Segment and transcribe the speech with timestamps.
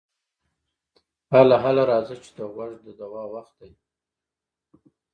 [1.39, 3.71] اله اله راځه چې د غوږ د دوا وخت دی.